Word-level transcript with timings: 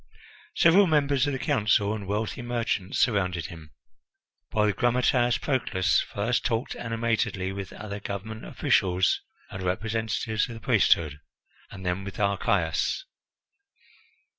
Several 0.55 0.87
members 0.87 1.27
of 1.27 1.33
the 1.33 1.37
Council 1.37 1.93
and 1.93 2.07
wealthy 2.07 2.41
merchants 2.41 2.97
surrounded 2.97 3.45
him, 3.45 3.69
while 4.49 4.65
the 4.65 4.73
grammateus 4.73 5.37
Proclus 5.37 5.99
first 5.99 6.43
talked 6.43 6.75
animatedly 6.75 7.51
with 7.51 7.71
other 7.73 7.99
government 7.99 8.43
officials 8.43 9.21
and 9.51 9.61
representatives 9.61 10.47
of 10.49 10.55
the 10.55 10.59
priesthood, 10.59 11.19
and 11.69 11.85
then 11.85 12.03
with 12.03 12.19
Archias. 12.19 13.05